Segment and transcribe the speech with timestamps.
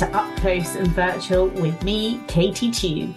[0.00, 3.14] to Up Close and Virtual with me, Katie Tew.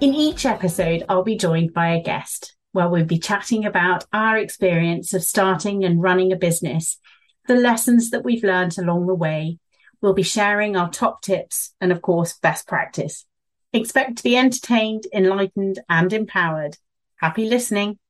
[0.00, 4.36] In each episode, I'll be joined by a guest where we'll be chatting about our
[4.36, 6.98] experience of starting and running a business,
[7.46, 9.60] the lessons that we've learned along the way.
[10.00, 13.24] We'll be sharing our top tips and, of course, best practice.
[13.72, 16.76] Expect to be entertained, enlightened, and empowered.
[17.20, 18.00] Happy listening.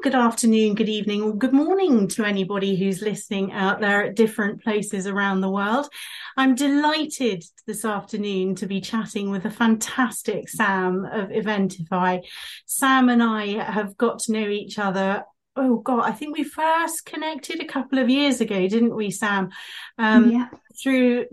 [0.00, 4.62] Good afternoon, good evening, or good morning to anybody who's listening out there at different
[4.62, 5.88] places around the world.
[6.36, 12.24] I'm delighted this afternoon to be chatting with a fantastic Sam of Eventify.
[12.64, 15.24] Sam and I have got to know each other
[15.58, 19.50] oh god i think we first connected a couple of years ago didn't we sam
[19.98, 20.48] um, yeah.
[20.82, 21.26] through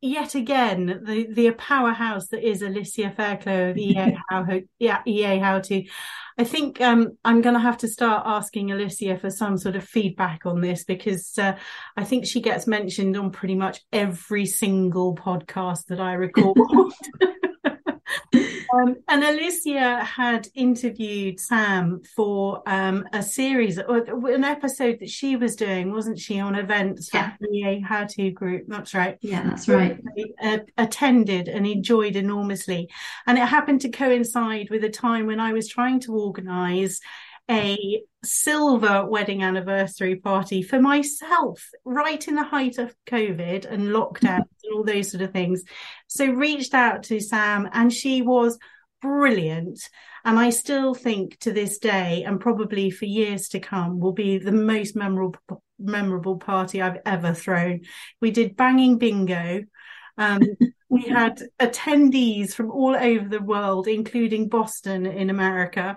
[0.00, 4.46] yet again the the powerhouse that is alicia fairclough of ea how
[4.78, 5.84] yeah ea how to
[6.38, 9.84] I think um, I'm going to have to start asking Alicia for some sort of
[9.84, 11.56] feedback on this because uh,
[11.96, 16.58] I think she gets mentioned on pretty much every single podcast that I record.
[18.74, 25.36] Um, and Alicia had interviewed Sam for um, a series, or an episode that she
[25.36, 27.32] was doing, wasn't she, on events yeah.
[27.36, 28.64] for the How To group?
[28.68, 29.18] That's right.
[29.20, 30.00] Yeah, that's right.
[30.42, 32.90] Uh, attended and enjoyed enormously.
[33.26, 37.00] And it happened to coincide with a time when I was trying to organise
[37.50, 44.40] a silver wedding anniversary party for myself right in the height of COVID and lockdown
[44.40, 44.64] mm-hmm.
[44.64, 45.62] and all those sort of things.
[46.08, 48.58] So reached out to Sam and she was
[49.00, 49.80] brilliant.
[50.24, 54.38] And I still think to this day, and probably for years to come, will be
[54.38, 55.36] the most memorable
[55.78, 57.82] memorable party I've ever thrown.
[58.20, 59.62] We did banging bingo.
[60.18, 60.40] Um,
[60.88, 65.96] we had attendees from all over the world, including Boston in America.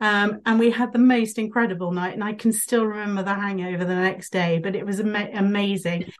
[0.00, 2.14] Um, and we had the most incredible night.
[2.14, 6.12] And I can still remember the hangover the next day, but it was ama- amazing.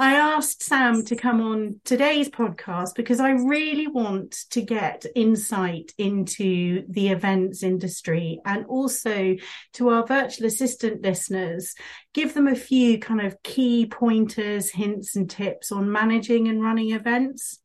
[0.00, 5.92] I asked Sam to come on today's podcast because I really want to get insight
[5.98, 9.36] into the events industry and also
[9.74, 11.74] to our virtual assistant listeners,
[12.14, 16.92] give them a few kind of key pointers, hints, and tips on managing and running
[16.92, 17.58] events.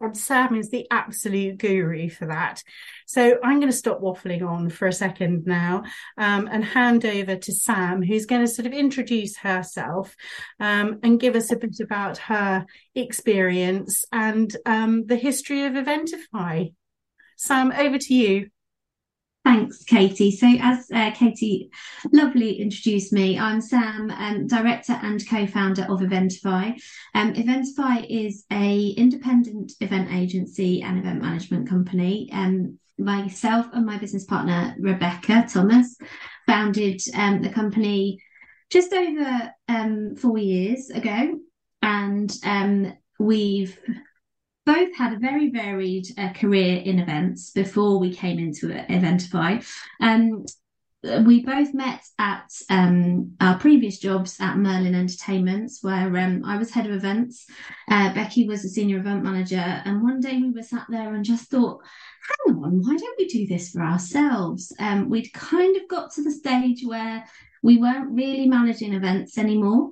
[0.00, 2.64] And Sam is the absolute guru for that.
[3.06, 5.84] So I'm going to stop waffling on for a second now
[6.18, 10.14] um, and hand over to Sam, who's going to sort of introduce herself
[10.58, 16.74] um, and give us a bit about her experience and um, the history of Eventify.
[17.36, 18.50] Sam, over to you.
[19.44, 20.32] Thanks, Katie.
[20.32, 21.70] So, as uh, Katie
[22.12, 26.76] lovely introduced me, I'm Sam, um, director and co-founder of Eventify.
[27.14, 32.28] Um, Eventify is a independent event agency and event management company.
[32.32, 35.96] Um, myself and my business partner Rebecca Thomas
[36.46, 38.18] founded um, the company
[38.70, 41.38] just over um, four years ago,
[41.82, 43.78] and um, we've
[44.64, 49.64] both had a very varied uh, career in events before we came into Eventify.
[50.00, 50.44] Um,
[51.24, 56.70] we both met at um, our previous jobs at Merlin Entertainments, where um, I was
[56.70, 57.46] head of events.
[57.90, 59.56] Uh, Becky was a senior event manager.
[59.56, 61.80] And one day we were sat there and just thought,
[62.46, 64.72] hang on, why don't we do this for ourselves?
[64.78, 67.24] Um, we'd kind of got to the stage where
[67.62, 69.90] we weren't really managing events anymore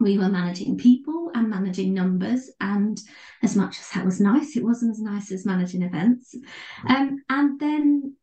[0.00, 3.00] we were managing people and managing numbers and
[3.42, 6.34] as much as that was nice it wasn't as nice as managing events
[6.88, 8.14] um, and then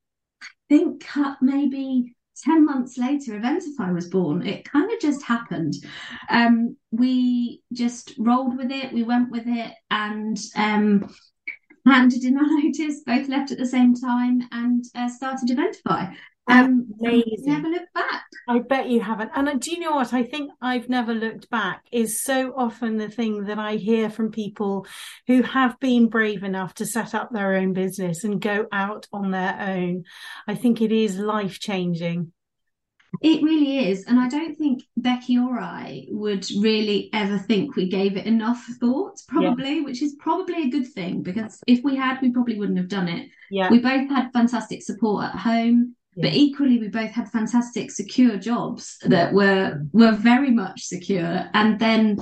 [0.42, 1.06] i think
[1.42, 4.46] maybe 10 months later eventify was born.
[4.46, 5.74] It kind of just happened.
[6.30, 11.14] Um, we just rolled with it we went with it and um,
[11.86, 16.14] handed in our notice both left at the same time and uh, started eventify
[16.48, 17.34] um, Amazing.
[17.40, 18.24] Never looked back.
[18.48, 19.32] I bet you haven't.
[19.36, 20.14] And uh, do you know what?
[20.14, 24.32] I think I've never looked back is so often the thing that I hear from
[24.32, 24.86] people
[25.28, 29.32] who have been brave enough to set up their own business and go out on
[29.32, 30.04] their own.
[30.48, 32.32] I think it is life changing.
[33.22, 34.04] It really is.
[34.06, 38.64] And I don't think Becky or I would really ever think we gave it enough
[38.80, 39.84] thought, probably, yeah.
[39.84, 43.08] which is probably a good thing because if we had, we probably wouldn't have done
[43.08, 43.30] it.
[43.50, 43.70] Yeah.
[43.72, 48.98] We both had fantastic support at home but equally we both had fantastic secure jobs
[49.06, 51.50] that were were very much secure.
[51.54, 52.20] And then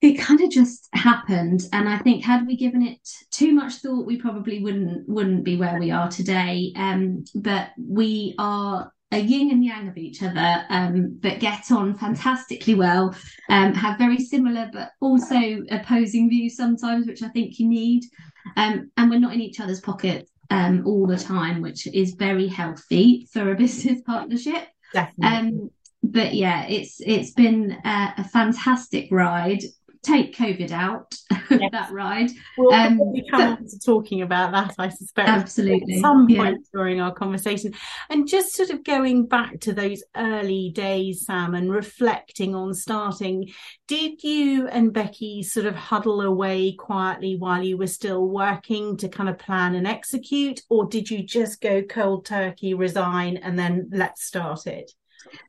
[0.00, 1.62] it kind of just happened.
[1.72, 3.00] And i think had we given it
[3.30, 6.72] too much thought we probably wouldn't wouldn't be where we are today.
[6.76, 11.94] Um, but we are a yin and yang of each other, um, but get on
[11.98, 13.14] fantastically well.
[13.50, 18.04] Um, have very similar but also opposing views sometimes, which I think you need.
[18.56, 22.46] Um, and we're not in each other's pockets um, all the time, which is very
[22.46, 24.68] healthy for a business partnership.
[24.92, 25.38] Definitely.
[25.38, 25.70] Um,
[26.02, 29.62] but yeah, it's it's been a, a fantastic ride
[30.02, 31.14] take COVID out
[31.50, 31.70] yes.
[31.72, 32.30] that ride.
[32.58, 35.28] We'll um, probably come on to talking about that, I suspect.
[35.28, 35.94] Absolutely.
[35.94, 36.70] At some point yeah.
[36.72, 37.72] during our conversation.
[38.10, 43.50] And just sort of going back to those early days, Sam, and reflecting on starting,
[43.86, 49.08] did you and Becky sort of huddle away quietly while you were still working to
[49.08, 50.60] kind of plan and execute?
[50.68, 54.90] Or did you just go cold turkey, resign, and then let's start it?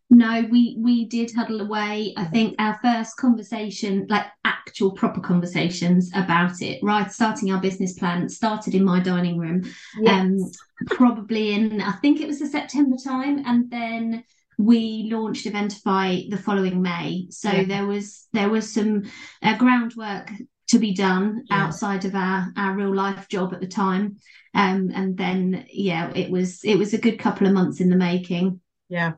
[0.09, 2.13] No, we we did huddle away.
[2.17, 7.93] I think our first conversation, like actual proper conversations about it, right, starting our business
[7.93, 9.63] plan, started in my dining room.
[9.99, 10.21] Yes.
[10.21, 10.51] Um,
[10.87, 14.23] probably in I think it was the September time, and then
[14.57, 17.27] we launched Eventify the following May.
[17.29, 17.63] So yeah.
[17.63, 19.03] there was there was some
[19.41, 20.31] uh, groundwork
[20.67, 21.63] to be done yeah.
[21.63, 24.17] outside of our our real life job at the time.
[24.53, 27.95] Um, and then yeah, it was it was a good couple of months in the
[27.95, 28.61] making.
[28.89, 29.13] Yeah.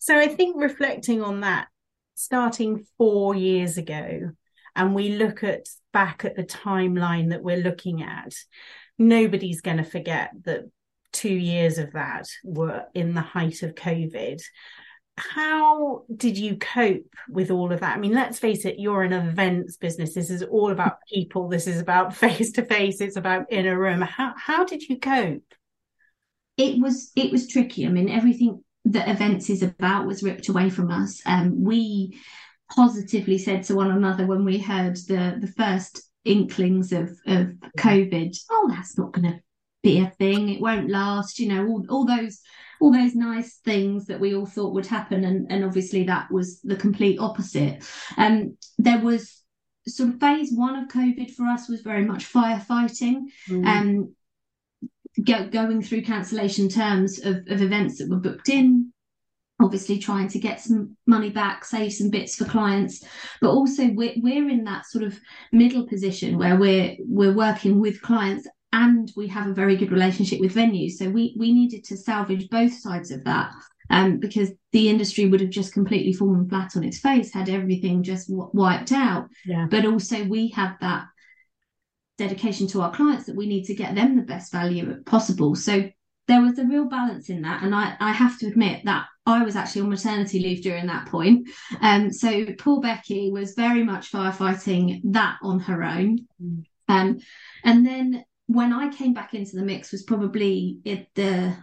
[0.00, 1.68] So I think reflecting on that,
[2.14, 4.30] starting four years ago,
[4.74, 8.34] and we look at back at the timeline that we're looking at,
[8.98, 10.62] nobody's going to forget that
[11.12, 14.40] two years of that were in the height of COVID.
[15.18, 17.94] How did you cope with all of that?
[17.94, 20.14] I mean, let's face it, you're an events business.
[20.14, 21.48] This is all about people.
[21.48, 23.02] This is about face to face.
[23.02, 24.00] It's about in a room.
[24.00, 25.44] How how did you cope?
[26.56, 27.86] It was it was tricky.
[27.86, 31.20] I mean, everything that events is about was ripped away from us.
[31.26, 32.18] Um, we
[32.70, 38.36] positively said to one another when we heard the the first inklings of of COVID,
[38.50, 39.40] oh, that's not going to
[39.82, 40.48] be a thing.
[40.48, 41.38] It won't last.
[41.38, 42.40] You know, all all those
[42.80, 46.60] all those nice things that we all thought would happen, and and obviously that was
[46.62, 47.84] the complete opposite.
[48.16, 49.42] Um, there was
[49.88, 53.24] sort of phase one of COVID for us was very much firefighting.
[53.48, 53.66] Mm.
[53.66, 54.14] Um,
[55.24, 58.92] go, going through cancellation terms of, of events that were booked in
[59.60, 63.04] obviously trying to get some money back save some bits for clients.
[63.40, 65.18] But also we're, we're in that sort of
[65.52, 70.40] middle position where we're we're working with clients and we have a very good relationship
[70.40, 70.92] with venues.
[70.92, 73.52] So we we needed to salvage both sides of that
[73.90, 78.02] um, because the industry would have just completely fallen flat on its face had everything
[78.02, 79.28] just w- wiped out.
[79.44, 79.66] Yeah.
[79.70, 81.06] but also we have that
[82.20, 85.54] dedication to our clients that we need to get them the best value possible.
[85.56, 85.90] So
[86.28, 87.62] there was a real balance in that.
[87.64, 91.06] And I, I have to admit that I was actually on maternity leave during that
[91.06, 91.48] point.
[91.80, 96.26] Um, so poor Becky was very much firefighting that on her own.
[96.40, 96.64] Mm.
[96.88, 97.18] Um,
[97.64, 101.56] and then when I came back into the mix was probably in the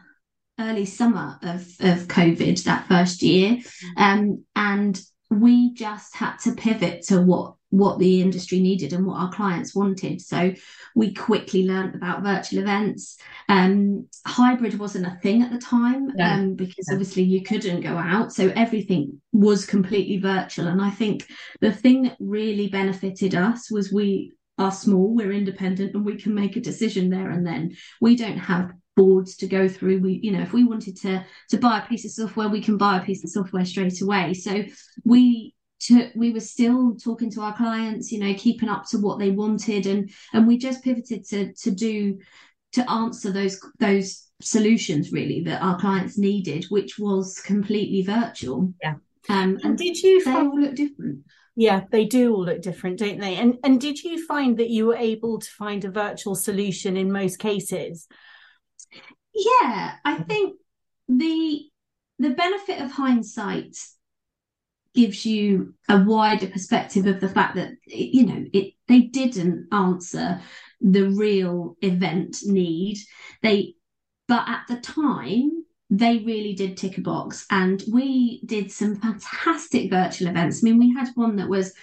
[0.59, 3.57] early summer of, of COVID that first year.
[3.97, 3.97] Mm.
[3.97, 9.19] Um, and we just had to pivot to what what the industry needed and what
[9.19, 10.21] our clients wanted.
[10.21, 10.53] So
[10.95, 13.17] we quickly learned about virtual events.
[13.49, 16.35] Um, hybrid wasn't a thing at the time yeah.
[16.35, 16.93] um, because yeah.
[16.93, 18.31] obviously you couldn't go out.
[18.31, 20.67] So everything was completely virtual.
[20.67, 21.27] And I think
[21.59, 26.33] the thing that really benefited us was we are small, we're independent, and we can
[26.33, 27.75] make a decision there and then.
[28.01, 31.57] We don't have boards to go through we you know if we wanted to to
[31.57, 34.63] buy a piece of software we can buy a piece of software straight away so
[35.05, 39.19] we to, we were still talking to our clients, you know, keeping up to what
[39.19, 42.19] they wanted, and and we just pivoted to to do
[42.73, 48.73] to answer those those solutions really that our clients needed, which was completely virtual.
[48.81, 48.95] Yeah.
[49.29, 51.25] Um, and, did you they find, all look different?
[51.55, 53.35] Yeah, they do all look different, don't they?
[53.35, 57.11] And and did you find that you were able to find a virtual solution in
[57.11, 58.07] most cases?
[59.33, 60.57] Yeah, I think
[61.07, 61.61] the
[62.19, 63.77] the benefit of hindsight
[64.97, 70.41] gives you a wider perspective of the fact that you know it they didn't answer
[70.81, 72.97] the real event need.
[73.43, 73.75] They
[74.27, 75.51] but at the time
[75.91, 77.45] they really did tick a box.
[77.51, 80.63] And we did some fantastic virtual events.
[80.63, 81.73] I mean we had one that was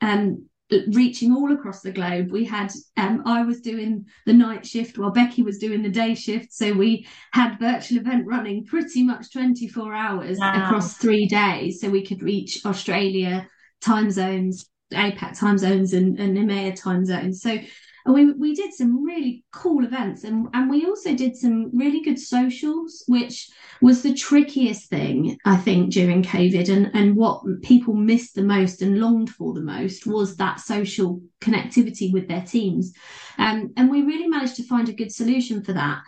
[0.00, 0.46] um
[0.88, 2.30] reaching all across the globe.
[2.30, 6.14] We had um, I was doing the night shift while Becky was doing the day
[6.14, 10.64] shift, so we had virtual event running pretty much 24 hours wow.
[10.64, 13.48] across three days, so we could reach Australia
[13.80, 17.40] time zones, APAC time zones, and, and EMEA time zones.
[17.40, 17.58] So
[18.06, 22.00] and we we did some really cool events and and we also did some really
[22.02, 23.50] good socials which
[23.82, 28.80] was the trickiest thing i think during covid and and what people missed the most
[28.80, 32.92] and longed for the most was that social connectivity with their teams.
[33.38, 36.02] Um, and we really managed to find a good solution for that.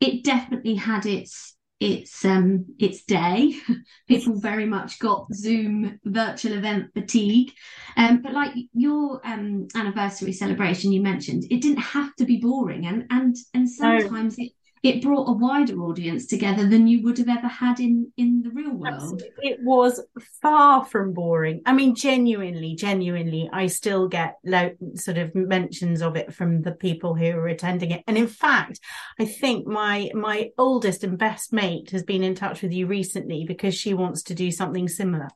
[0.00, 3.54] It definitely had its its um its day.
[4.08, 7.52] People very much got Zoom virtual event fatigue.
[7.96, 12.86] Um, but like your um anniversary celebration you mentioned, it didn't have to be boring
[12.86, 14.44] and and and sometimes no.
[14.44, 18.42] it it brought a wider audience together than you would have ever had in in
[18.42, 19.28] the real world Absolutely.
[19.42, 20.00] it was
[20.40, 26.16] far from boring i mean genuinely genuinely i still get lo- sort of mentions of
[26.16, 28.80] it from the people who are attending it and in fact
[29.18, 33.44] i think my my oldest and best mate has been in touch with you recently
[33.44, 35.28] because she wants to do something similar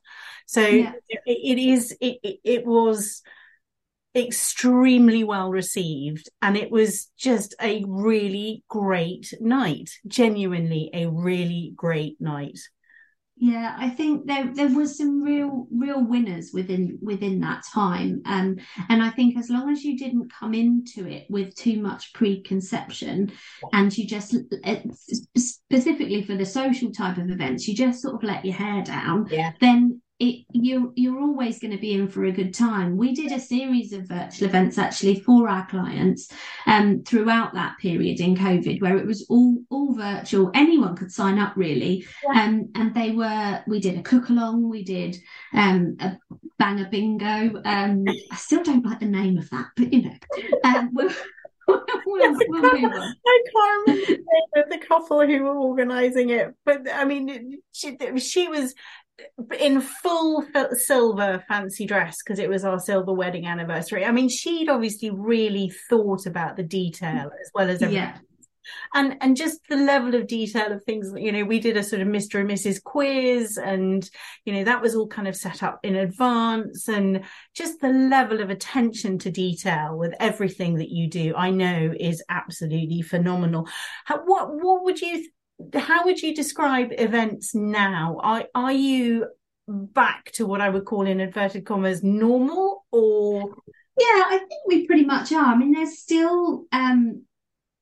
[0.45, 0.91] so yeah.
[1.09, 3.23] it, it is it, it, it was
[4.17, 12.19] extremely well received and it was just a really great night genuinely a really great
[12.19, 12.57] night
[13.39, 18.57] yeah i think there there was some real real winners within within that time um
[18.89, 23.31] and i think as long as you didn't come into it with too much preconception
[23.73, 24.75] and you just uh,
[25.37, 29.27] specifically for the social type of events you just sort of let your hair down
[29.29, 29.51] yeah.
[29.61, 32.97] then it, you're you're always going to be in for a good time.
[32.97, 36.31] We did a series of virtual events actually for our clients
[36.65, 40.49] um, throughout that period in COVID, where it was all all virtual.
[40.55, 42.45] Anyone could sign up really, yeah.
[42.45, 43.61] um, and they were.
[43.67, 44.67] We did a cook along.
[44.67, 45.17] We did
[45.53, 46.17] um, a
[46.57, 47.61] banger bingo.
[47.63, 50.15] Um, I still don't like the name of that, but you know,
[50.63, 51.11] um, we'll,
[51.67, 57.97] we'll, we'll I can't remember the couple who were organising it, but I mean, she,
[58.17, 58.73] she was
[59.59, 64.05] in full silver fancy dress because it was our silver wedding anniversary.
[64.05, 68.03] I mean, she'd obviously really thought about the detail as well as everything.
[68.03, 68.17] Yeah.
[68.93, 72.01] And and just the level of detail of things, you know, we did a sort
[72.01, 72.41] of Mr.
[72.41, 72.83] and Mrs.
[72.83, 74.09] quiz, and
[74.43, 77.23] you know that was all kind of set up in advance, and
[77.55, 82.21] just the level of attention to detail with everything that you do, I know is
[82.27, 83.69] absolutely phenomenal.
[84.03, 85.25] How, what what would you
[85.73, 88.19] how would you describe events now?
[88.21, 89.27] Are are you
[89.67, 93.55] back to what I would call in inverted commas normal or
[93.99, 95.45] yeah, I think we pretty much are.
[95.45, 97.23] I mean, there's still um,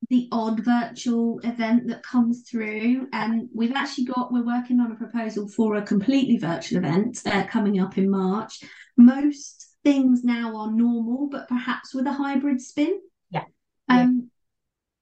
[0.09, 4.95] the odd virtual event that comes through, and we've actually got we're working on a
[4.95, 8.63] proposal for a completely virtual event uh, coming up in March.
[8.95, 12.99] Most things now are normal, but perhaps with a hybrid spin.
[13.29, 13.43] Yeah.
[13.89, 14.29] Um,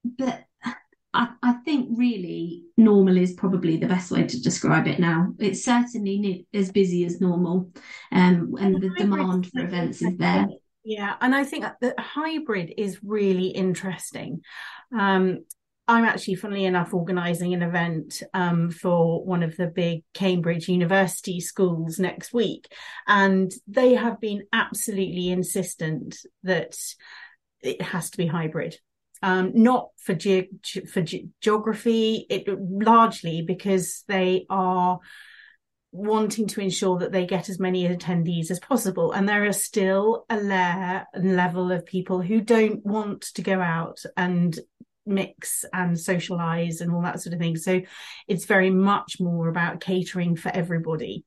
[0.03, 0.11] yeah.
[0.17, 0.43] but
[1.13, 5.33] I, I think really normal is probably the best way to describe it now.
[5.39, 7.69] It's certainly as busy as normal,
[8.11, 10.47] um, and the demand for events is there.
[10.83, 14.41] Yeah, and I think the hybrid is really interesting.
[14.97, 15.45] Um,
[15.87, 21.41] I'm actually, funnily enough, organising an event um, for one of the big Cambridge University
[21.41, 22.73] schools next week,
[23.05, 26.75] and they have been absolutely insistent that
[27.61, 28.77] it has to be hybrid
[29.23, 30.49] um, not for ge-
[30.91, 34.99] for ge- geography, it largely because they are
[35.93, 39.13] wanting to ensure that they get as many attendees as possible.
[39.13, 43.61] And there are still a layer and level of people who don't want to go
[43.61, 44.59] out and
[45.05, 47.55] mix and socialize and all that sort of thing.
[47.55, 47.81] So
[48.27, 51.23] it's very much more about catering for everybody.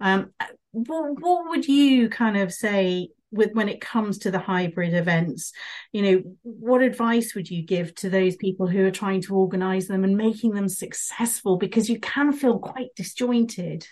[0.00, 0.32] Um,
[0.70, 5.52] what, what would you kind of say with when it comes to the hybrid events
[5.92, 9.86] you know what advice would you give to those people who are trying to organize
[9.86, 11.56] them and making them successful?
[11.56, 13.86] Because you can feel quite disjointed.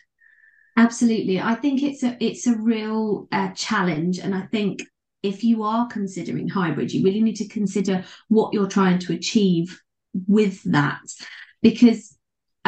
[0.77, 1.41] Absolutely.
[1.41, 4.19] I think it's a it's a real uh, challenge.
[4.19, 4.83] And i think
[5.23, 9.81] if you are considering hybrid you really need to consider what you're trying to achieve
[10.27, 11.01] with that.
[11.63, 12.17] Because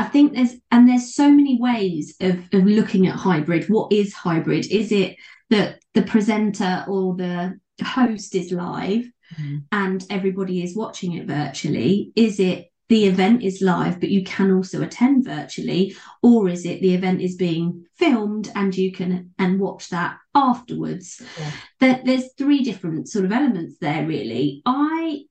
[0.01, 3.69] I think there's and there's so many ways of, of looking at hybrid.
[3.69, 4.67] What is hybrid?
[4.71, 5.17] Is it
[5.51, 9.05] that the presenter or the host is live
[9.35, 9.59] mm-hmm.
[9.73, 12.13] and everybody is watching it virtually?
[12.17, 16.81] Is it the event is live, but you can also attend virtually, or is it
[16.81, 21.23] the event is being filmed and you can and watch that afterwards?
[21.39, 21.51] Yeah.
[21.79, 24.63] There, there's three different sort of elements there, really.
[24.65, 25.25] I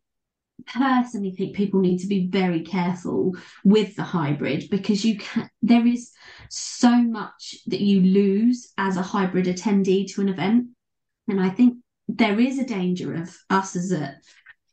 [0.66, 5.86] personally think people need to be very careful with the hybrid because you can there
[5.86, 6.12] is
[6.50, 10.68] so much that you lose as a hybrid attendee to an event.
[11.28, 14.16] And i think there is a danger of us as a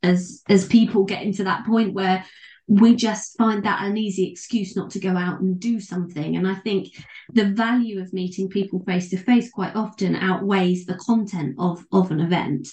[0.02, 2.24] as as people getting to that point where
[2.68, 6.36] we just find that an easy excuse not to go out and do something.
[6.36, 6.88] And i think
[7.32, 12.10] the value of meeting people face to face quite often outweighs the content of of
[12.10, 12.68] an event.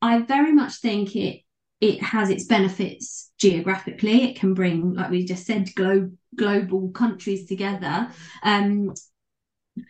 [0.00, 1.40] I very much think it
[1.80, 4.24] it has its benefits geographically.
[4.24, 8.08] It can bring, like we just said, glo- global countries together.
[8.42, 8.92] Um,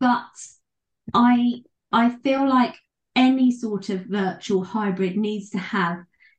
[0.01, 0.31] but
[1.15, 2.75] I I feel like
[3.17, 5.99] any sort of virtual hybrid needs to have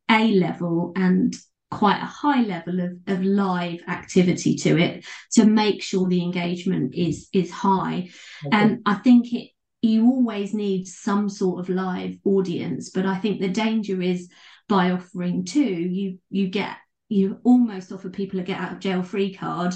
[0.10, 1.36] a level and
[1.72, 6.96] quite a high level of, of live activity to it to make sure the engagement
[6.96, 8.10] is is high.
[8.52, 8.74] And okay.
[8.74, 9.50] um, I think it
[9.82, 14.30] you always need some sort of live audience, but I think the danger is
[14.70, 16.78] by offering two, you you get
[17.10, 19.74] you almost offer people a get out of jail free card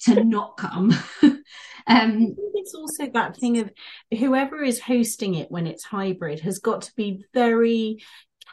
[0.00, 0.92] to not come.
[1.22, 3.72] um, it's also that thing of
[4.16, 7.98] whoever is hosting it when it's hybrid has got to be very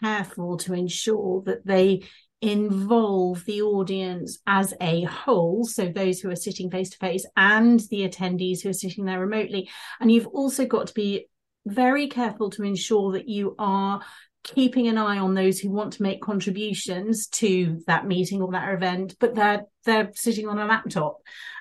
[0.01, 2.01] careful to ensure that they
[2.41, 7.81] involve the audience as a whole, so those who are sitting face to face and
[7.91, 9.69] the attendees who are sitting there remotely.
[10.00, 11.27] And you've also got to be
[11.67, 14.01] very careful to ensure that you are
[14.43, 18.74] keeping an eye on those who want to make contributions to that meeting or that
[18.74, 21.17] event, but they're they're sitting on a laptop.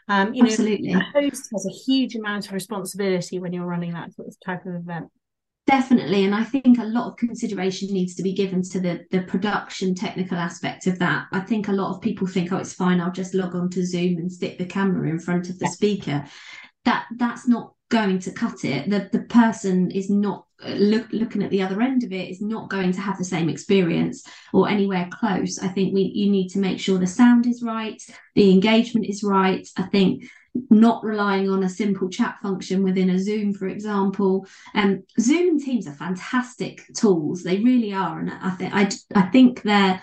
[0.09, 0.93] Um, you Absolutely.
[0.93, 4.37] know, the host has a huge amount of responsibility when you're running that sort of
[4.45, 5.09] type of event.
[5.67, 9.23] Definitely, and I think a lot of consideration needs to be given to the the
[9.23, 11.27] production technical aspect of that.
[11.33, 13.87] I think a lot of people think, oh, it's fine, I'll just log on to
[13.87, 15.71] Zoom and stick the camera in front of the yeah.
[15.71, 16.25] speaker.
[16.87, 18.91] That that's not going to cut it.
[18.91, 22.71] The the person is not look, looking at the other end of it is not
[22.71, 25.59] going to have the same experience or anywhere close.
[25.59, 28.01] I think we you need to make sure the sound is right,
[28.35, 29.67] the engagement is right.
[29.77, 30.25] I think
[30.69, 34.47] not relying on a simple chat function within a Zoom, for example.
[34.75, 39.23] Um, Zoom and Teams are fantastic tools; they really are, and I think I I
[39.31, 40.03] think they're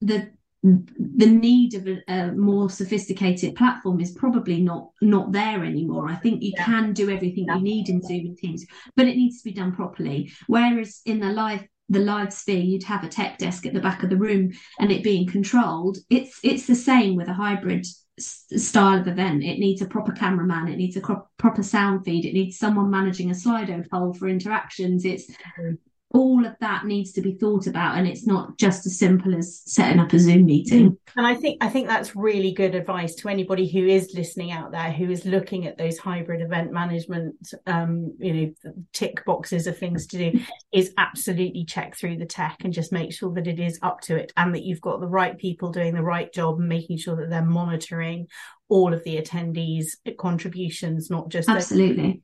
[0.00, 0.30] the
[0.62, 6.08] the need of a, a, more sophisticated platform is probably not not there anymore.
[6.08, 6.64] I think you yeah.
[6.64, 7.56] can do everything yeah.
[7.56, 10.32] you need in Zoom and Teams, but it needs to be done properly.
[10.46, 14.02] Whereas in the live the live sphere, you'd have a tech desk at the back
[14.02, 15.98] of the room and it being controlled.
[16.10, 17.86] It's it's the same with a hybrid
[18.18, 19.44] style of event.
[19.44, 20.66] It needs a proper cameraman.
[20.68, 22.24] It needs a cro- proper sound feed.
[22.24, 25.04] It needs someone managing a Slido poll for interactions.
[25.04, 25.74] It's mm-hmm
[26.12, 29.62] all of that needs to be thought about and it's not just as simple as
[29.66, 30.96] setting up a zoom meeting.
[31.16, 34.72] And i think i think that's really good advice to anybody who is listening out
[34.72, 39.76] there who is looking at those hybrid event management um you know tick boxes of
[39.76, 40.40] things to do
[40.72, 44.16] is absolutely check through the tech and just make sure that it is up to
[44.16, 47.16] it and that you've got the right people doing the right job and making sure
[47.16, 48.26] that they're monitoring
[48.70, 52.22] all of the attendees contributions not just absolutely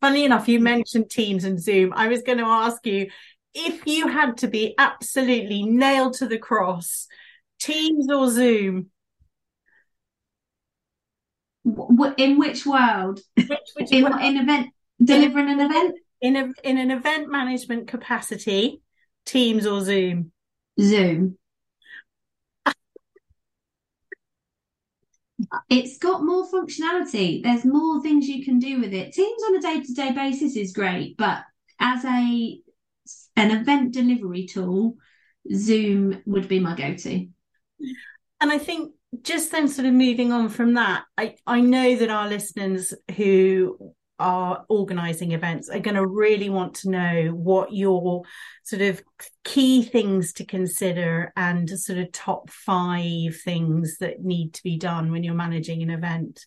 [0.00, 1.92] Funny enough, you mentioned Teams and Zoom.
[1.94, 3.08] I was going to ask you
[3.54, 7.06] if you had to be absolutely nailed to the cross,
[7.60, 8.90] Teams or Zoom?
[12.16, 13.20] In which world?
[13.36, 14.20] Which, which in, world?
[14.22, 14.68] in event
[15.02, 15.96] delivering an event?
[16.20, 18.80] In a in an event management capacity,
[19.26, 20.32] Teams or Zoom?
[20.80, 21.36] Zoom.
[25.68, 27.42] It's got more functionality.
[27.42, 29.12] There's more things you can do with it.
[29.12, 31.42] Teams on a day to day basis is great, but
[31.80, 32.60] as a
[33.36, 34.96] an event delivery tool,
[35.54, 37.26] Zoom would be my go to.
[38.40, 42.10] And I think just then, sort of moving on from that, I I know that
[42.10, 48.22] our listeners who are organizing events are going to really want to know what your
[48.64, 49.02] sort of
[49.44, 55.12] key things to consider and sort of top five things that need to be done
[55.12, 56.44] when you're managing an event.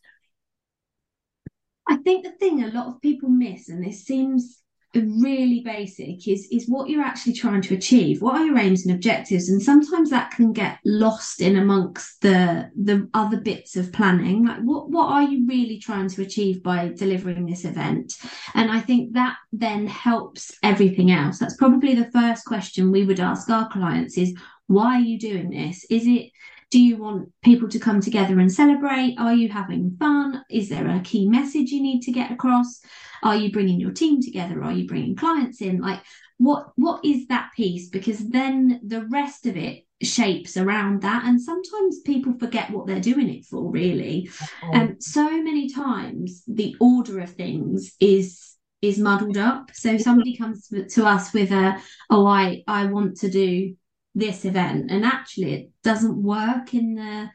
[1.88, 4.62] I think the thing a lot of people miss, and this seems
[4.96, 8.94] really basic is is what you're actually trying to achieve what are your aims and
[8.94, 14.46] objectives and sometimes that can get lost in amongst the the other bits of planning
[14.46, 18.14] like what what are you really trying to achieve by delivering this event
[18.54, 23.20] and i think that then helps everything else that's probably the first question we would
[23.20, 24.36] ask our clients is
[24.68, 26.32] why are you doing this is it
[26.70, 29.16] do you want people to come together and celebrate?
[29.20, 30.42] Are you having fun?
[30.50, 32.82] Is there a key message you need to get across?
[33.24, 34.64] Are you bringing your team together?
[34.64, 35.80] Are you bringing clients in?
[35.80, 36.02] Like,
[36.38, 37.90] what what is that piece?
[37.90, 43.00] Because then the rest of it shapes around that, and sometimes people forget what they're
[43.00, 43.72] doing it for.
[43.72, 44.30] Really,
[44.74, 49.70] and um, so many times the order of things is is muddled up.
[49.74, 51.80] So somebody comes to us with a,
[52.10, 53.76] oh, I I want to do
[54.16, 57.30] this event and actually it doesn't work in the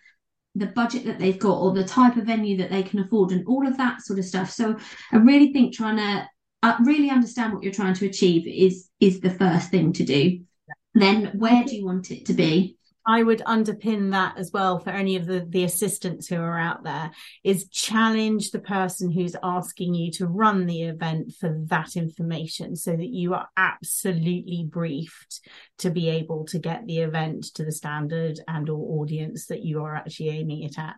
[0.57, 3.47] the budget that they've got or the type of venue that they can afford and
[3.47, 4.51] all of that sort of stuff.
[4.51, 4.77] So
[5.12, 6.27] i really think trying to
[6.62, 10.40] uh, really understand what you're trying to achieve is is the first thing to do.
[10.95, 12.77] Then where do you want it to be
[13.09, 16.83] I would underpin that as well for any of the, the assistants who are out
[16.83, 17.12] there
[17.45, 22.97] is challenge the person who's asking you to run the event for that information so
[22.97, 25.40] that you are absolutely briefed
[25.79, 29.85] to be able to get the event to the standard and or audience that you
[29.85, 30.97] are actually aiming it at.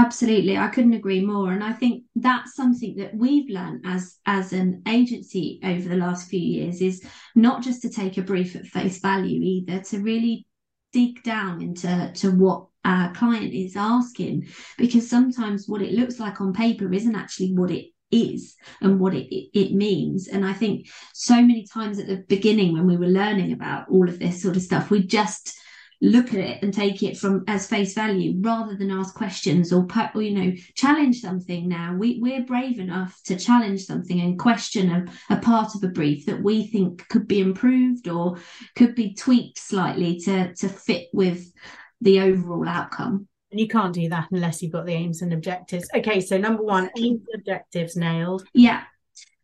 [0.00, 4.54] Absolutely, I couldn't agree more, and I think that's something that we've learned as as
[4.54, 8.64] an agency over the last few years is not just to take a brief at
[8.64, 10.46] face value either, to really
[10.94, 16.40] dig down into to what our client is asking because sometimes what it looks like
[16.40, 20.28] on paper isn't actually what it is and what it, it means.
[20.28, 24.08] And I think so many times at the beginning when we were learning about all
[24.08, 25.54] of this sort of stuff, we just
[26.00, 29.86] look at it and take it from as face value rather than ask questions or,
[30.14, 34.90] or you know challenge something now we, we're brave enough to challenge something and question
[34.90, 38.38] a, a part of a brief that we think could be improved or
[38.76, 41.52] could be tweaked slightly to to fit with
[42.00, 45.88] the overall outcome and you can't do that unless you've got the aims and objectives.
[45.94, 48.46] Okay, so number one, aims and objectives nailed.
[48.54, 48.82] Yeah.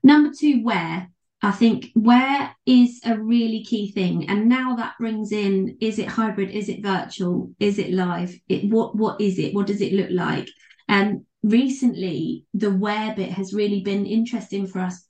[0.03, 1.11] Number two, where.
[1.43, 4.29] I think where is a really key thing.
[4.29, 6.51] And now that brings in is it hybrid?
[6.51, 7.53] Is it virtual?
[7.61, 8.35] Is it live?
[8.49, 9.55] It what what is it?
[9.55, 10.49] What does it look like?
[10.89, 15.07] And recently the where bit has really been interesting for us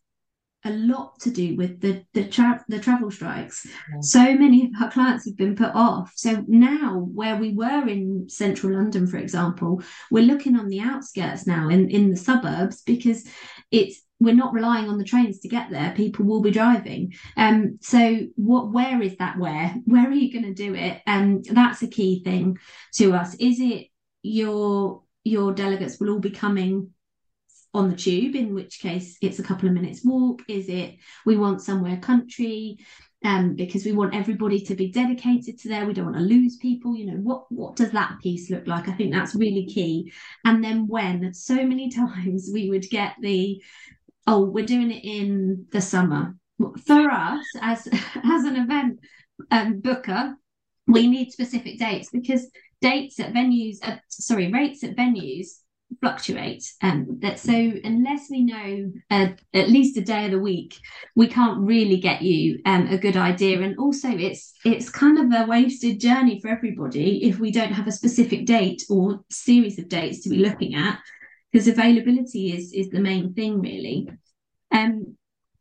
[0.65, 3.65] a lot to do with the the, tra- the travel strikes.
[3.67, 4.01] Yeah.
[4.01, 6.13] So many of our clients have been put off.
[6.17, 11.47] So now, where we were in central London, for example, we're looking on the outskirts
[11.47, 13.25] now in in the suburbs because
[13.71, 17.79] it's we're not relying on the trains to get there people will be driving um
[17.81, 21.55] so what where is that where where are you going to do it and um,
[21.55, 22.57] that's a key thing
[22.93, 23.87] to us is it
[24.23, 26.91] your your delegates will all be coming
[27.77, 30.43] on the tube, in which case it's a couple of minutes walk?
[30.49, 32.79] Is it we want somewhere country?
[33.25, 35.85] Um, because we want everybody to be dedicated to there.
[35.85, 36.97] We don't want to lose people.
[36.97, 38.89] You know, what what does that piece look like?
[38.89, 40.13] I think that's really key.
[40.45, 43.63] And then when so many times we would get the,
[44.27, 46.37] oh, we're doing it in the summer.
[46.87, 47.87] For us, as
[48.25, 49.01] as an event
[49.51, 50.37] um, booker,
[50.87, 55.49] we need specific dates because dates at venues, uh, sorry, rates at venues
[56.01, 56.65] fluctuate.
[56.83, 60.75] Um that so unless we know uh, at least a day of the week
[61.15, 63.61] we can't really get you um a good idea.
[63.61, 67.87] And also it's it's kind of a wasted journey for everybody if we don't have
[67.87, 70.99] a specific date or series of dates to be looking at
[71.57, 74.07] because availability is is the main thing really
[74.73, 75.17] um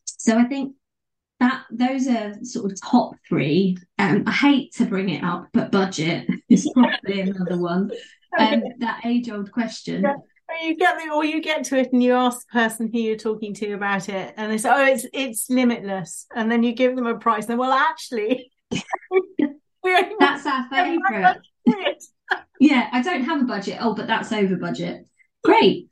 [0.06, 0.76] so i think
[1.40, 5.72] that those are sort of top three um i hate to bring it up but
[5.72, 7.90] budget is probably another one
[8.38, 10.02] um, that age old question.
[10.04, 10.16] Yeah.
[10.62, 13.18] You get the, or you get to it and you ask the person who you're
[13.18, 16.96] talking to about it, and they say, "Oh, it's it's limitless," and then you give
[16.96, 17.50] them a price.
[17.50, 21.38] And well, actually, that's our favourite.
[22.60, 23.80] yeah, I don't have a budget.
[23.82, 25.08] Oh, but that's over budget.
[25.46, 25.90] Great.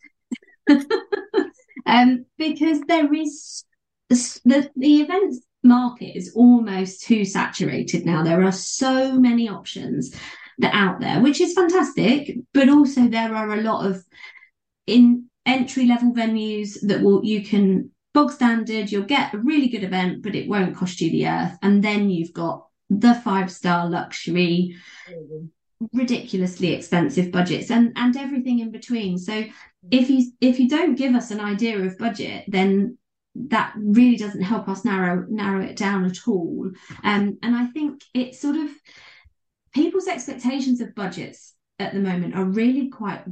[1.86, 3.64] um, because there is
[4.10, 8.24] the the events market is almost too saturated now.
[8.24, 10.16] There are so many options
[10.60, 12.38] that out there, which is fantastic.
[12.54, 14.04] But also there are a lot of
[14.86, 19.84] in entry level venues that will you can bog standard, you'll get a really good
[19.84, 21.58] event, but it won't cost you the earth.
[21.62, 24.76] And then you've got the five star luxury,
[25.92, 29.18] ridiculously expensive budgets and and everything in between.
[29.18, 29.44] So
[29.92, 32.98] if you if you don't give us an idea of budget, then
[33.36, 36.72] that really doesn't help us narrow narrow it down at all.
[37.04, 38.70] Um, and I think it's sort of
[39.74, 43.24] people's expectations of budgets at the moment are really quite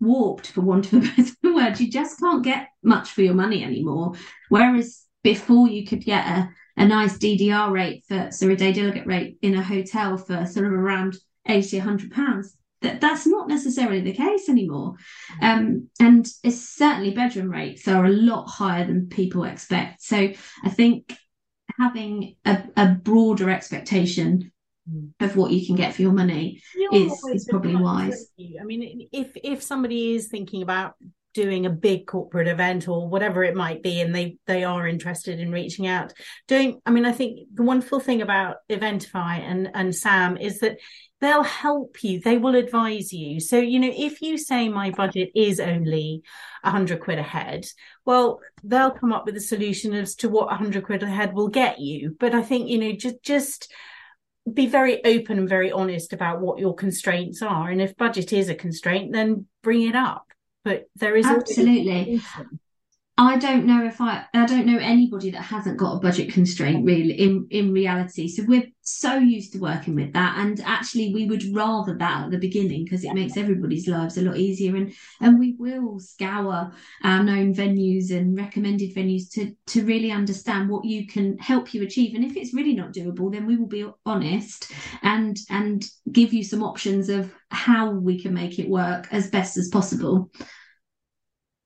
[0.00, 3.62] warped for want of a better word you just can't get much for your money
[3.62, 4.12] anymore
[4.48, 9.06] whereas before you could get a, a nice ddr rate for so a day delegate
[9.06, 14.00] rate in a hotel for sort of around 80 100 pounds that that's not necessarily
[14.00, 14.94] the case anymore
[15.40, 20.32] um, and it's certainly bedroom rates are a lot higher than people expect so
[20.64, 21.16] i think
[21.78, 24.52] having a, a broader expectation
[24.90, 25.12] Mm.
[25.20, 26.60] of what you can get for your money
[26.92, 28.26] is is probably wise.
[28.60, 30.94] I mean, if if somebody is thinking about
[31.34, 35.40] doing a big corporate event or whatever it might be and they they are interested
[35.40, 36.12] in reaching out
[36.48, 40.78] don't i mean i think the wonderful thing about eventify and and sam is that
[41.20, 45.30] they'll help you they will advise you so you know if you say my budget
[45.34, 46.22] is only
[46.62, 47.64] 100 quid a head
[48.04, 51.48] well they'll come up with a solution as to what 100 quid a head will
[51.48, 53.72] get you but i think you know just just
[54.50, 57.70] be very open and very honest about what your constraints are.
[57.70, 60.31] And if budget is a constraint, then bring it up.
[60.64, 62.20] But there is absolutely.
[63.18, 66.84] I don't know if I I don't know anybody that hasn't got a budget constraint
[66.86, 68.26] really in in reality.
[68.26, 72.30] So we're so used to working with that and actually we would rather that at
[72.30, 76.72] the beginning because it makes everybody's lives a lot easier and and we will scour
[77.04, 81.82] our known venues and recommended venues to to really understand what you can help you
[81.82, 84.72] achieve and if it's really not doable then we will be honest
[85.02, 89.58] and and give you some options of how we can make it work as best
[89.58, 90.30] as possible.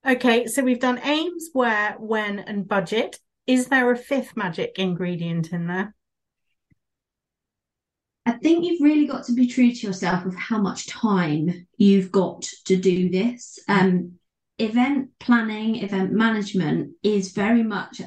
[0.07, 3.19] Okay, so we've done aims, where, when, and budget.
[3.47, 5.95] Is there a fifth magic ingredient in there?
[8.25, 12.13] I think you've really got to be true to yourself of how much time you've
[12.13, 13.59] got to do this.
[13.69, 14.13] Um,
[14.59, 18.01] event planning, event management is very much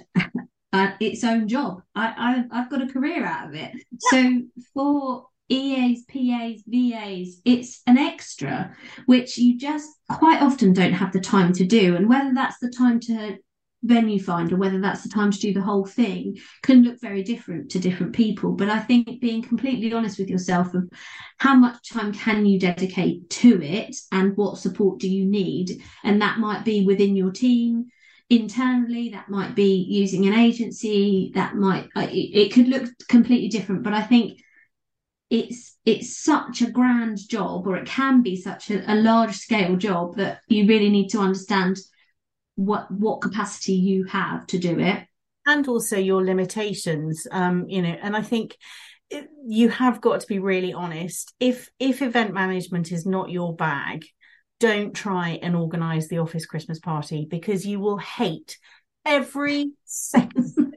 [0.73, 1.81] uh, its own job.
[1.95, 3.71] I, I, have got a career out of it.
[3.73, 4.09] Yeah.
[4.11, 4.41] So
[4.73, 11.19] for EAs, PAs, VAs, it's an extra, which you just quite often don't have the
[11.19, 11.95] time to do.
[11.95, 13.37] And whether that's the time to
[13.81, 17.23] venue find or whether that's the time to do the whole thing, can look very
[17.23, 18.51] different to different people.
[18.51, 20.89] But I think being completely honest with yourself of
[21.37, 26.21] how much time can you dedicate to it and what support do you need, and
[26.21, 27.87] that might be within your team
[28.29, 33.47] internally that might be using an agency that might uh, it, it could look completely
[33.49, 34.39] different but i think
[35.29, 39.75] it's it's such a grand job or it can be such a, a large scale
[39.75, 41.77] job that you really need to understand
[42.55, 45.05] what what capacity you have to do it.
[45.45, 48.55] And also your limitations um you know and i think
[49.47, 51.33] you have got to be really honest.
[51.39, 54.05] If if event management is not your bag
[54.59, 58.57] don't try and organize the office christmas party because you will hate
[59.05, 60.68] every second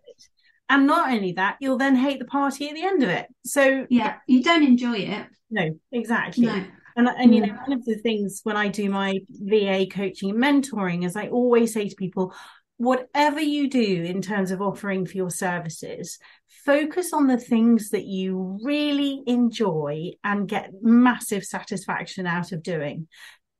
[0.72, 3.26] and not only that you'll then hate the party at the end of it.
[3.44, 5.26] So yeah you don't enjoy it.
[5.50, 6.46] No exactly.
[6.46, 6.64] No.
[6.96, 7.68] And, and you know, mm.
[7.68, 11.72] one of the things when I do my VA coaching and mentoring is I always
[11.72, 12.34] say to people,
[12.76, 16.18] whatever you do in terms of offering for your services,
[16.66, 23.08] focus on the things that you really enjoy and get massive satisfaction out of doing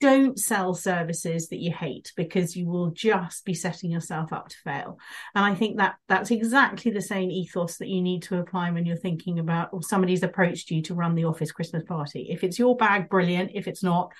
[0.02, 4.56] don't sell services that you hate because you will just be setting yourself up to
[4.64, 4.98] fail.
[5.36, 8.84] And i think that that's exactly the same ethos that you need to apply when
[8.84, 12.26] you're thinking about or somebody's approached you to run the office christmas party.
[12.30, 13.52] If it's your bag brilliant.
[13.54, 14.10] If it's not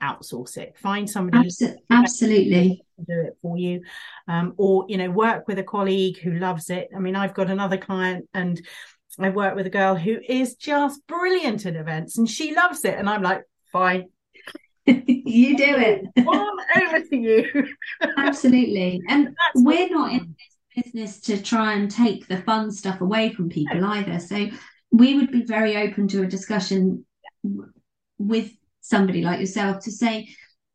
[0.00, 0.76] outsource it.
[0.78, 1.48] Find somebody
[1.90, 2.84] absolutely.
[3.04, 3.82] do it for you.
[4.28, 6.88] Um, or you know work with a colleague who loves it.
[6.94, 8.60] I mean i've got another client and
[9.18, 12.96] i work with a girl who is just brilliant at events and she loves it.
[12.96, 14.08] And i'm like fine
[14.86, 16.26] you do it.
[16.26, 17.68] On over to you.
[18.16, 19.00] Absolutely.
[19.08, 20.34] And That's we're not in
[20.74, 23.88] this business to try and take the fun stuff away from people no.
[23.88, 24.18] either.
[24.18, 24.48] So
[24.90, 27.04] we would be very open to a discussion
[28.18, 30.28] with somebody like yourself to say,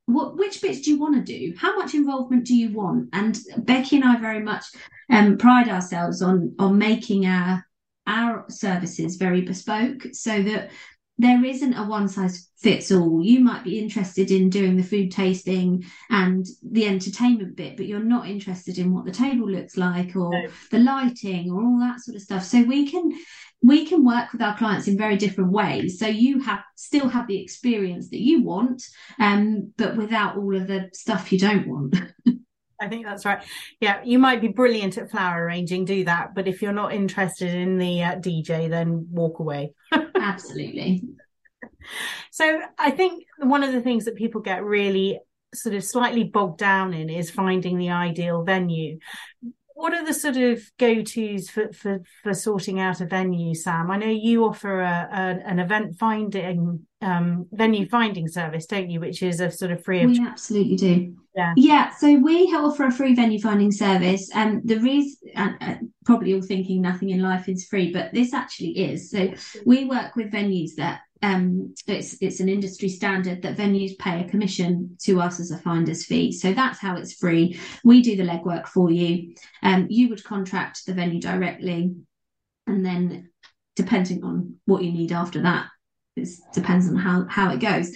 [0.06, 1.54] what which bits do you want to do?
[1.58, 3.10] How much involvement do you want?
[3.12, 4.64] And Becky and I very much
[5.12, 7.66] um, pride ourselves on on making our
[8.08, 10.72] our services very bespoke so that
[11.18, 13.24] there isn't a one size fits all.
[13.24, 18.00] You might be interested in doing the food tasting and the entertainment bit, but you're
[18.00, 20.48] not interested in what the table looks like or no.
[20.72, 22.44] the lighting or all that sort of stuff.
[22.44, 23.18] So we can
[23.64, 25.98] we can work with our clients in very different ways.
[26.00, 28.84] So you have still have the experience that you want,
[29.20, 31.96] um, but without all of the stuff you don't want.
[32.80, 33.44] I think that's right.
[33.80, 36.36] Yeah, you might be brilliant at flower arranging, do that.
[36.36, 39.74] But if you're not interested in the uh, DJ, then walk away.
[40.22, 41.04] Absolutely.
[42.32, 45.20] So I think one of the things that people get really
[45.54, 49.00] sort of slightly bogged down in is finding the ideal venue
[49.78, 53.92] what are the sort of go-to's for, for, for sorting out a venue, Sam?
[53.92, 59.00] I know you offer a, a an event finding um, venue finding service, don't you?
[59.00, 60.02] Which is a sort of free.
[60.02, 61.16] Of we absolutely do.
[61.36, 61.54] Yeah.
[61.56, 61.90] Yeah.
[61.96, 66.82] So we offer a free venue finding service, and the reason uh, probably all thinking
[66.82, 69.12] nothing in life is free, but this actually is.
[69.12, 69.32] So
[69.64, 74.30] we work with venues that um, it's it's an industry standard that venues pay a
[74.30, 76.32] commission to us as a finder's fee.
[76.32, 77.60] So that's how it's free.
[77.84, 79.36] We do the legwork for you.
[79.64, 81.96] Um, you would contract the venue directly,
[82.68, 83.30] and then
[83.76, 85.68] depending on what you need after that,
[86.16, 87.96] it depends on how how it goes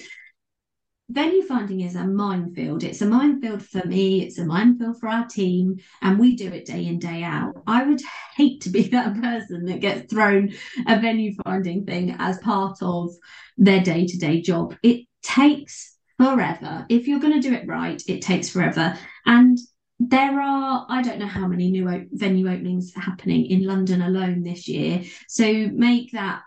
[1.10, 2.84] venue finding is a minefield.
[2.84, 6.66] It's a minefield for me, it's a minefield for our team, and we do it
[6.66, 7.62] day in, day out.
[7.68, 8.02] I would
[8.36, 10.54] hate to be that person that gets thrown
[10.88, 13.14] a venue finding thing as part of
[13.58, 14.76] their day to day job.
[14.84, 16.86] It takes forever.
[16.90, 18.98] If you're going to do it right, it takes forever.
[19.26, 19.58] And
[20.00, 24.68] there are, I don't know how many new venue openings happening in London alone this
[24.68, 25.04] year.
[25.28, 26.42] So make that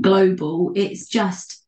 [0.00, 0.72] global.
[0.74, 1.63] It's just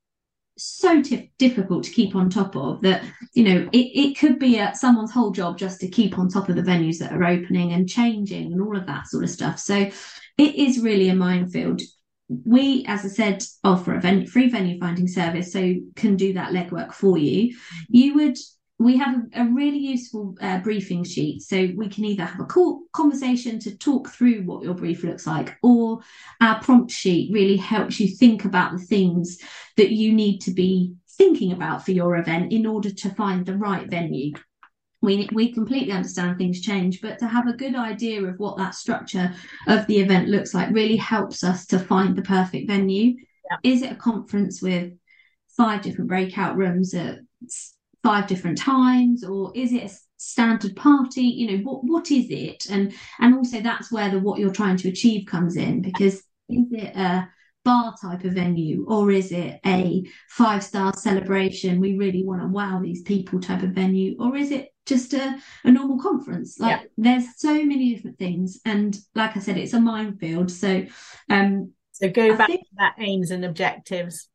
[0.57, 4.59] so t- difficult to keep on top of that you know it, it could be
[4.59, 7.73] a, someone's whole job just to keep on top of the venues that are opening
[7.73, 9.59] and changing and all of that sort of stuff.
[9.59, 9.91] So
[10.39, 11.83] it is really a minefield.
[12.29, 16.53] We as i said offer a venue, free venue finding service so can do that
[16.53, 17.57] legwork for you.
[17.89, 18.37] You would
[18.79, 21.43] we have a, a really useful uh, briefing sheet.
[21.43, 25.27] So we can either have a cool conversation to talk through what your brief looks
[25.27, 26.01] like or
[26.41, 29.39] our prompt sheet really helps you think about the things
[29.77, 33.57] that you need to be thinking about for your event in order to find the
[33.57, 34.33] right venue.
[35.01, 38.75] We we completely understand things change but to have a good idea of what that
[38.75, 39.33] structure
[39.69, 43.15] of the event looks like really helps us to find the perfect venue.
[43.51, 43.59] Yeah.
[43.63, 44.93] Is it a conference with
[45.57, 47.19] five different breakout rooms at
[48.07, 51.23] five different times, or is it a standard party?
[51.23, 52.67] You know, what what is it?
[52.71, 56.73] And and also that's where the what you're trying to achieve comes in because is
[56.73, 57.29] it a
[57.65, 62.47] bar type of venue or is it a five star celebration we really want to
[62.47, 66.83] wow these people type of venue or is it just a, a normal conference like
[66.83, 66.87] yeah.
[66.97, 70.87] there's so many different things and like i said it's a minefield so
[71.29, 74.29] um so go I back think, to that aims and objectives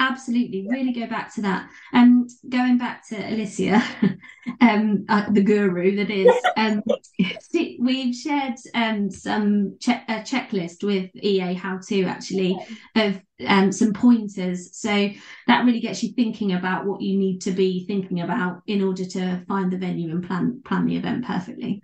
[0.00, 1.68] absolutely really go back to that.
[1.92, 3.82] And um, going back to alicia
[4.60, 6.82] um uh, the guru that is um
[7.80, 12.56] we've shared um some che- a checklist with ea how to actually
[12.94, 14.76] of um some pointers.
[14.76, 15.10] So
[15.46, 19.04] that really gets you thinking about what you need to be thinking about in order
[19.04, 21.82] to find the venue and plan plan the event perfectly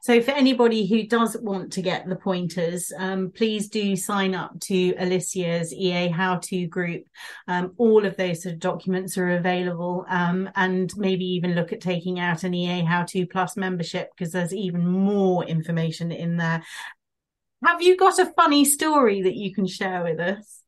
[0.00, 4.58] so, for anybody who does want to get the pointers, um, please do sign up
[4.60, 7.04] to Alicia's EA How To group.
[7.48, 11.80] Um, all of those sort of documents are available, um, and maybe even look at
[11.80, 16.62] taking out an EA How To Plus membership because there's even more information in there.
[17.64, 20.63] Have you got a funny story that you can share with us?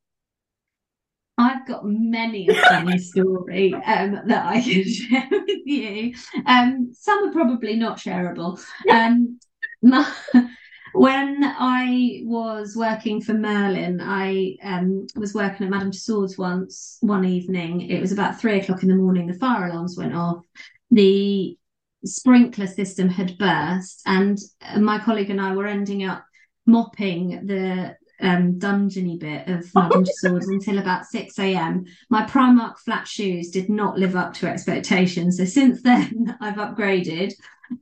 [1.39, 6.15] I've got many a funny story um, that I can share with you.
[6.47, 8.63] Um, some are probably not shareable.
[8.91, 9.39] Um,
[9.83, 10.11] my,
[10.95, 17.27] when I was working for Merlin, I um, was working at Madame Tussauds once one
[17.27, 17.83] evening.
[17.83, 19.27] It was about three o'clock in the morning.
[19.27, 20.43] The fire alarms went off.
[20.91, 21.59] The
[22.05, 24.39] sprinkler system had burst, and
[24.79, 26.25] my colleague and I were ending up
[26.67, 31.85] mopping the um, dungeony bit of Madame Tussauds until about 6 a.m.
[32.11, 35.39] My Primark flat shoes did not live up to expectations.
[35.39, 37.33] So since then, I've upgraded.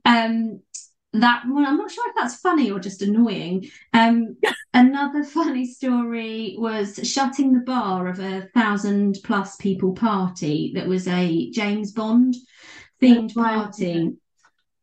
[0.03, 0.61] Um,
[1.13, 3.69] that well, I'm not sure if that's funny or just annoying.
[3.93, 4.35] Um,
[4.73, 11.07] another funny story was shutting the bar of a thousand plus people party that was
[11.07, 12.35] a James Bond
[13.01, 14.15] themed party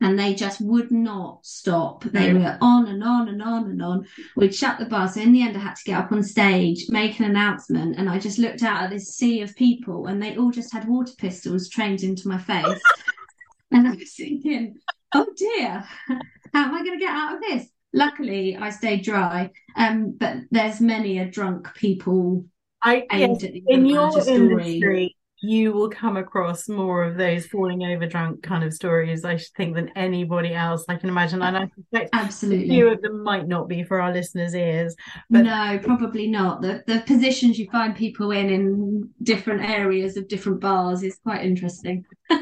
[0.03, 2.03] and they just would not stop.
[2.05, 4.07] They were on and on and on and on.
[4.37, 5.09] We'd shut the bar.
[5.09, 8.11] So in the end, I had to get up on stage, make an announcement, and
[8.11, 11.13] I just looked out at this sea of people, and they all just had water
[11.17, 12.81] pistols trained into my face.
[13.71, 14.77] and I was thinking,
[15.15, 17.69] oh dear, how am I going to get out of this?
[17.93, 19.51] Luckily, I stayed dry.
[19.77, 22.47] Um, but there's many a drunk people
[22.83, 28.43] I yes, in your industry you will come across more of those falling over drunk
[28.45, 31.43] kind of stories, I think, than anybody else I can imagine.
[31.43, 34.95] And I suspect absolutely a few of them might not be for our listeners' ears.
[35.29, 36.63] But no, probably not.
[36.63, 41.45] The the positions you find people in in different areas of different bars is quite
[41.45, 42.05] interesting.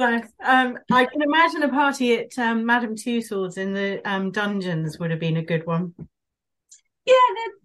[0.00, 5.10] Um, I can imagine a party at um, Madame Tussauds in the um, dungeons would
[5.10, 5.92] have been a good one.
[7.08, 7.14] Yeah,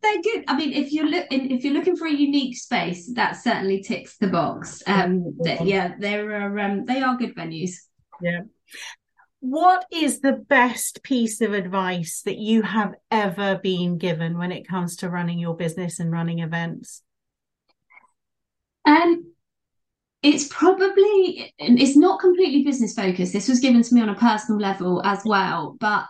[0.01, 0.45] they're, they're good.
[0.47, 4.17] I mean, if you're look if you're looking for a unique space, that certainly ticks
[4.17, 4.81] the box.
[4.87, 7.71] Um, that, yeah, there are um, they are good venues.
[8.21, 8.41] Yeah.
[9.41, 14.65] What is the best piece of advice that you have ever been given when it
[14.65, 17.01] comes to running your business and running events?
[18.85, 19.33] Um,
[20.21, 23.33] it's probably it's not completely business focused.
[23.33, 26.05] This was given to me on a personal level as well, but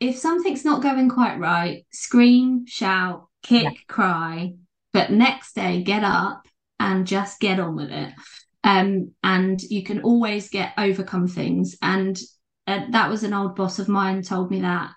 [0.00, 3.70] if something's not going quite right, scream, shout, kick, yeah.
[3.88, 4.54] cry,
[4.92, 6.46] but next day get up
[6.78, 8.12] and just get on with it.
[8.64, 11.76] Um, and you can always get overcome things.
[11.82, 12.18] And
[12.66, 14.90] uh, that was an old boss of mine told me that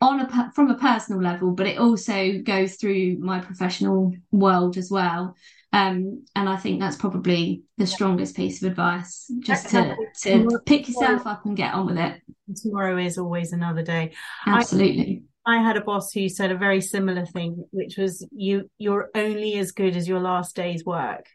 [0.00, 4.90] on a from a personal level, but it also goes through my professional world as
[4.90, 5.36] well.
[5.72, 10.88] Um, and I think that's probably the strongest piece of advice, just to, to pick
[10.88, 12.20] yourself up and get on with it.
[12.56, 14.12] Tomorrow is always another day.
[14.46, 15.22] Absolutely.
[15.46, 19.10] I, I had a boss who said a very similar thing, which was you you're
[19.14, 21.26] only as good as your last day's work.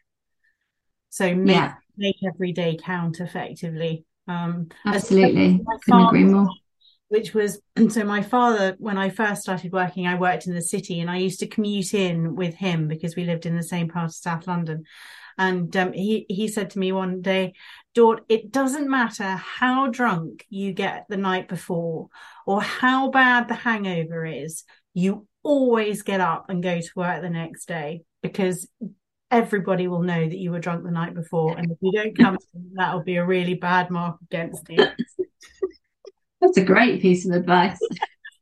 [1.09, 1.75] So make yeah.
[1.95, 4.05] make every day count effectively.
[4.27, 6.49] Um, Absolutely, couldn't agree more
[7.09, 10.99] which was so my father when i first started working i worked in the city
[10.99, 14.05] and i used to commute in with him because we lived in the same part
[14.05, 14.83] of south london.
[15.37, 17.53] And um, he he said to me one day
[17.93, 22.07] Dort, it doesn't matter how drunk you get the night before
[22.45, 27.29] or how bad the hangover is you always get up and go to work the
[27.29, 28.67] next day because
[29.29, 31.57] everybody will know that you were drunk the night before.
[31.57, 32.37] And if you don't come
[32.73, 34.87] that'll be a really bad mark against you
[36.45, 37.79] That's a great piece of advice.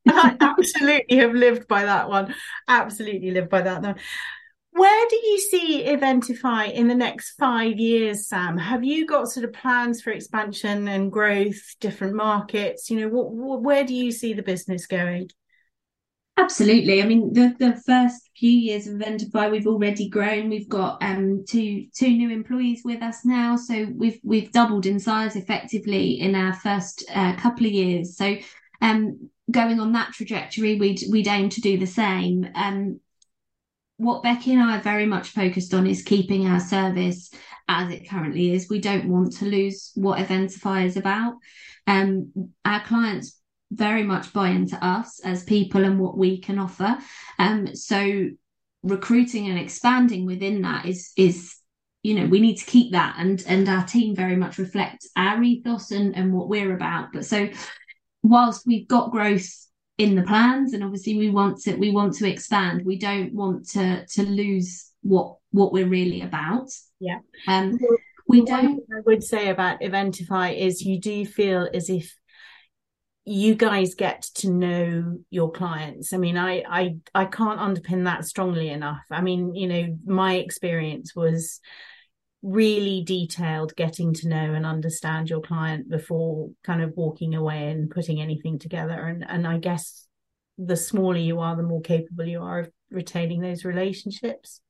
[0.08, 2.36] I absolutely have lived by that one.
[2.68, 3.96] Absolutely lived by that one.
[4.72, 8.58] Where do you see Eventify in the next five years, Sam?
[8.58, 12.90] Have you got sort of plans for expansion and growth, different markets?
[12.90, 15.30] You know, what, what, where do you see the business going?
[16.36, 17.02] Absolutely.
[17.02, 20.50] I mean, the, the first few years of Eventify, we've already grown.
[20.50, 25.00] We've got um, two two new employees with us now, so we've we've doubled in
[25.00, 28.18] size effectively in our first uh, couple of years.
[28.18, 28.36] So,
[28.82, 32.50] um, going on that trajectory, we'd we'd aim to do the same.
[32.56, 33.00] Um,
[33.98, 37.32] what Becky and I are very much focused on is keeping our service
[37.68, 38.70] as it currently is.
[38.70, 41.36] We don't want to lose what Eventify is about.
[41.86, 43.40] Um, our clients
[43.74, 46.98] very much buy into us as people and what we can offer.
[47.40, 48.30] Um, so
[48.84, 51.56] recruiting and expanding within that is is
[52.04, 55.42] you know we need to keep that and and our team very much reflects our
[55.42, 57.10] ethos and and what we're about.
[57.14, 57.50] But so
[58.22, 59.50] whilst we've got growth
[59.98, 63.70] in the plans and obviously we want to we want to expand we don't want
[63.70, 66.70] to to lose what what we're really about.
[67.00, 67.20] Yeah.
[67.48, 67.80] Um
[68.26, 72.16] we don't i would say about eventify is you do feel as if
[73.26, 76.12] you guys get to know your clients.
[76.14, 79.04] I mean i i i can't underpin that strongly enough.
[79.10, 81.60] I mean you know my experience was
[82.42, 87.90] really detailed getting to know and understand your client before kind of walking away and
[87.90, 89.00] putting anything together.
[89.00, 90.06] And and i guess
[90.58, 94.62] the smaller you are the more capable you are of retaining those relationships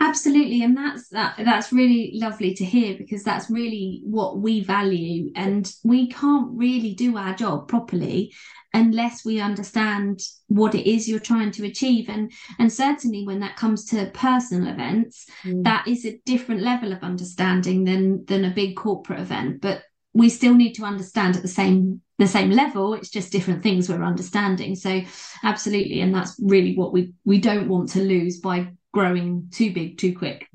[0.00, 1.34] Absolutely, and that's that.
[1.44, 6.94] That's really lovely to hear because that's really what we value, and we can't really
[6.94, 8.32] do our job properly
[8.74, 12.08] unless we understand what it is you're trying to achieve.
[12.08, 12.30] And
[12.60, 15.64] and certainly when that comes to personal events, mm.
[15.64, 19.60] that is a different level of understanding than than a big corporate event.
[19.60, 19.82] But
[20.14, 23.88] we still need to understand at the same the same level it's just different things
[23.88, 25.00] we're understanding so
[25.44, 29.98] absolutely and that's really what we we don't want to lose by growing too big
[29.98, 30.48] too quick.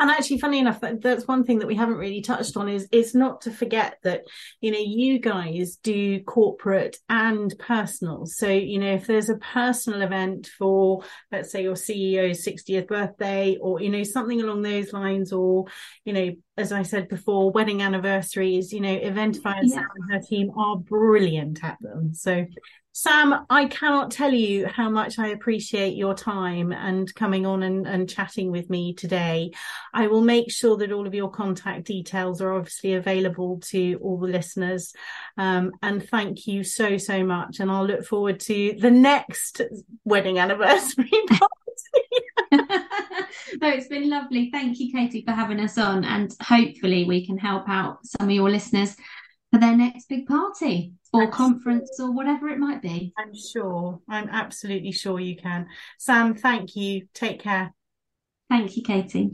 [0.00, 2.88] And actually funny enough that, that's one thing that we haven't really touched on is
[2.92, 4.22] is not to forget that
[4.60, 8.24] you know you guys do corporate and personal.
[8.26, 11.02] So you know if there's a personal event for
[11.32, 15.66] let's say your ceo's 60th birthday or you know something along those lines or
[16.04, 19.82] you know as i said before wedding anniversaries you know eventify and yeah.
[19.94, 22.44] and her team are brilliant at them so
[23.00, 27.86] Sam, I cannot tell you how much I appreciate your time and coming on and,
[27.86, 29.52] and chatting with me today.
[29.94, 34.18] I will make sure that all of your contact details are obviously available to all
[34.18, 34.92] the listeners.
[35.36, 37.60] Um, and thank you so, so much.
[37.60, 39.60] And I'll look forward to the next
[40.04, 41.12] wedding anniversary
[43.62, 44.50] it's been lovely.
[44.50, 46.04] Thank you, Katie, for having us on.
[46.04, 48.96] And hopefully, we can help out some of your listeners
[49.50, 53.12] for their next big party or I'm conference or whatever it might be.
[53.16, 54.00] I'm sure.
[54.08, 55.66] I'm absolutely sure you can.
[55.98, 57.06] Sam, thank you.
[57.14, 57.72] Take care.
[58.50, 59.30] Thank you, Katie.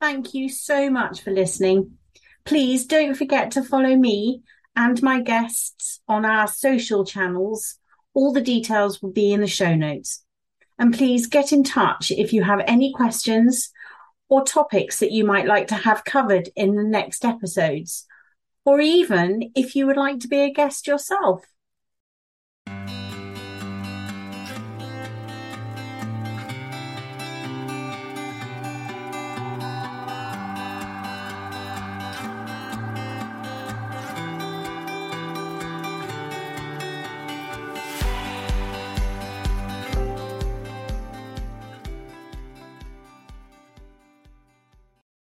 [0.00, 1.98] Thank you so much for listening.
[2.44, 4.42] Please don't forget to follow me
[4.76, 7.76] and my guests on our social channels.
[8.14, 10.24] All the details will be in the show notes.
[10.78, 13.70] And please get in touch if you have any questions
[14.28, 18.06] or topics that you might like to have covered in the next episodes,
[18.64, 21.44] or even if you would like to be a guest yourself.